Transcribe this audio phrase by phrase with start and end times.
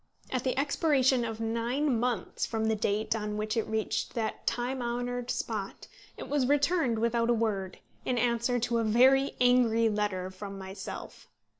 [0.31, 4.81] At the expiration of nine months from the date on which it reached that time
[4.81, 5.85] honoured spot
[6.17, 11.27] it was returned without a word, in answer to a very angry letter from myself.